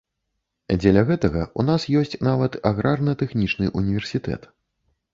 Дзеля 0.79 1.03
гэтага 1.09 1.43
ў 1.43 1.61
нас 1.69 1.87
ёсць 2.01 2.19
нават 2.31 2.59
аграрна-тэхнічны 2.73 3.73
ўніверсітэт. 3.81 4.53